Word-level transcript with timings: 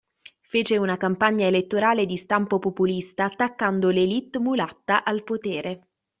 Fece 0.41 0.79
una 0.79 0.97
campagna 0.97 1.45
elettorale 1.45 2.07
di 2.07 2.17
stampo 2.17 2.57
populista, 2.57 3.25
attaccando 3.25 3.91
l’"élite" 3.91 4.39
mulatta 4.39 5.03
al 5.03 5.23
potere. 5.23 5.89